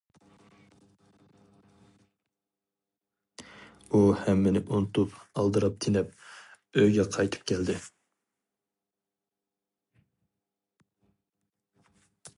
[3.91, 6.17] ئۇ ھەممىنى ئۇنتۇپ ئالدىراپ-تېنەپ
[6.81, 7.77] ئۆيىگە قايتىپ كەلدى.